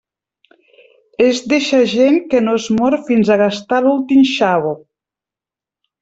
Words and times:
És 1.25 1.41
d'eixa 1.51 1.81
gent 1.91 2.17
que 2.31 2.41
no 2.45 2.55
es 2.59 2.65
mor 2.77 2.97
fins 3.09 3.29
a 3.31 3.37
gastar 3.41 3.79
l'últim 3.89 4.23
xavo. 4.31 4.73